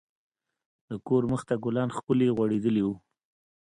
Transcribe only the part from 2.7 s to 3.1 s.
وو.